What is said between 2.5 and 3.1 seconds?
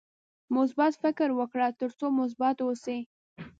اوسې.